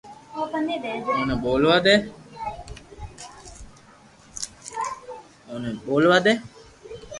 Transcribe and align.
اوني 0.33 1.35
ٻولوا 5.83 6.17
دي 6.25 6.33